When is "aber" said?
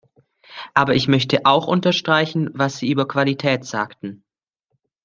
0.73-0.95